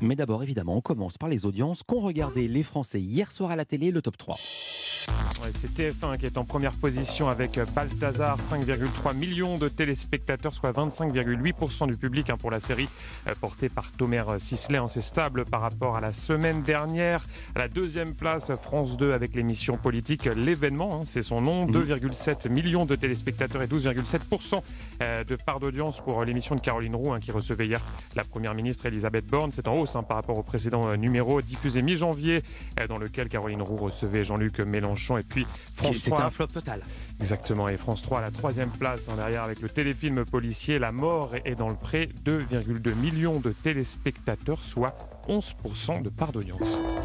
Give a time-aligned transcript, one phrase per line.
[0.00, 3.56] Mais d'abord, évidemment, on commence par les audiences qu'ont regardé les Français hier soir à
[3.56, 4.36] la télé, le top 3.
[5.54, 11.86] C'est TF1 qui est en première position avec Balthazar, 5,3 millions de téléspectateurs, soit 25,8%
[11.88, 12.88] du public hein, pour la série
[13.28, 14.78] euh, portée par Thomas Sisley.
[14.88, 17.24] C'est stable par rapport à la semaine dernière.
[17.54, 22.48] À la deuxième place, France 2 avec l'émission politique L'événement, hein, c'est son nom, 2,7
[22.48, 22.54] mhm.
[22.54, 24.60] millions de téléspectateurs et 12,7%
[25.02, 27.80] euh, de part d'audience pour l'émission de Caroline Roux hein, qui recevait hier
[28.16, 29.52] la première ministre Elisabeth Borne.
[29.52, 32.42] C'est en hausse par rapport au précédent euh, numéro diffusé mi-janvier
[32.88, 35.46] dans lequel Caroline Roux recevait Jean-Luc Mélenchon et puis
[35.76, 36.82] France C'était un flop total.
[37.20, 37.68] Exactement.
[37.68, 41.34] Et France 3 à la troisième place, en derrière avec le téléfilm policier La mort
[41.44, 42.08] est dans le pré.
[42.24, 44.96] 2,2 millions de téléspectateurs, soit
[45.28, 46.78] 11% de part d'audience.